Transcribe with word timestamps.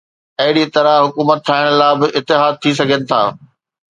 اهڙي 0.41 0.63
طرح 0.75 0.93
حڪومت 1.05 1.39
ٺاهڻ 1.47 1.67
لاءِ 1.79 1.93
به 1.99 2.07
اتحاد 2.19 2.53
ٿي 2.61 2.71
سگهن 2.79 3.01
ٿا. 3.11 3.21